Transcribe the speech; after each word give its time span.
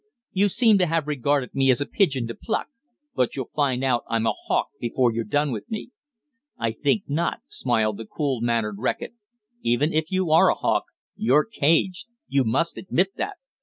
You 0.31 0.49
seem 0.49 0.79
to 0.79 0.87
have 0.87 1.05
regarded 1.05 1.53
me 1.53 1.69
as 1.69 1.79
a 1.79 1.85
pigeon 1.85 2.25
to 2.25 2.33
pluck. 2.33 2.69
But 3.13 3.35
you'll 3.35 3.51
find 3.55 3.83
out 3.83 4.03
I'm 4.09 4.25
a 4.25 4.31
hawk 4.31 4.69
before 4.79 5.13
you've 5.13 5.29
done 5.29 5.51
with 5.51 5.69
me." 5.69 5.91
"I 6.57 6.71
think 6.71 7.03
not," 7.07 7.41
smiled 7.47 7.97
the 7.97 8.07
cool 8.07 8.41
mannered 8.41 8.79
Reckitt. 8.79 9.13
"Even 9.61 9.93
if 9.93 10.09
you 10.11 10.31
are 10.31 10.49
a 10.49 10.55
hawk, 10.55 10.85
you're 11.15 11.45
caged. 11.45 12.07
You 12.27 12.43
must 12.43 12.79
admit 12.79 13.15
that!" 13.17 13.35